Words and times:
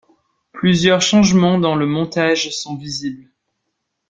Plusieurs 0.51 1.03
changements 1.03 1.59
dans 1.59 1.75
le 1.75 1.85
montage 1.85 2.49
sont 2.49 2.75
visibles. 2.75 3.29